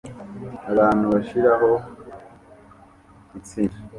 [0.71, 1.69] Abantu bashiraho
[3.39, 3.77] itsinda